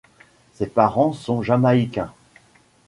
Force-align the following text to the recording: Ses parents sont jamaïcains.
Ses 0.55 0.65
parents 0.65 1.13
sont 1.13 1.43
jamaïcains. 1.43 2.11